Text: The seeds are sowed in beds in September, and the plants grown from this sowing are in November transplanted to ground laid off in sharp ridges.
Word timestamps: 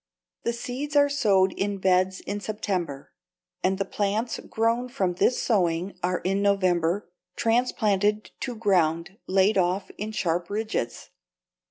The 0.41 0.53
seeds 0.53 0.95
are 0.95 1.09
sowed 1.09 1.53
in 1.53 1.77
beds 1.77 2.21
in 2.21 2.39
September, 2.39 3.11
and 3.63 3.77
the 3.77 3.85
plants 3.85 4.39
grown 4.49 4.89
from 4.89 5.13
this 5.13 5.39
sowing 5.39 5.93
are 6.01 6.21
in 6.21 6.41
November 6.41 7.07
transplanted 7.35 8.31
to 8.39 8.55
ground 8.55 9.19
laid 9.27 9.59
off 9.59 9.91
in 9.99 10.11
sharp 10.11 10.49
ridges. 10.49 11.11